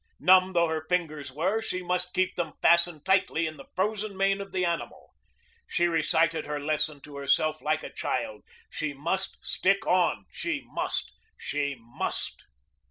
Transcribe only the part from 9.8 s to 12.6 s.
on she must she must.